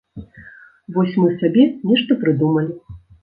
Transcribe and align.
Вось 0.95 1.11
мы 1.25 1.29
сабе 1.43 1.67
нешта 1.91 2.17
прыдумалі. 2.27 2.73